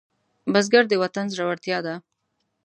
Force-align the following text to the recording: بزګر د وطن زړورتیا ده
بزګر 0.53 0.83
د 0.89 0.93
وطن 1.03 1.25
زړورتیا 1.33 1.77
ده 1.85 1.95